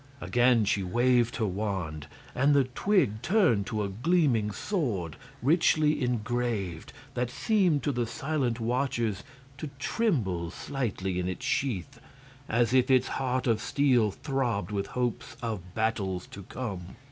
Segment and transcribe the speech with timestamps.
[0.19, 6.91] Again she waved her wand and the twig turned to a gleaming sword, richly engraved,
[7.13, 9.23] that seemed to the silent watchers
[9.59, 11.99] to tremble slightly in its sheath,
[12.49, 16.95] as if its heart of steel throbbed with hopes of battles to come.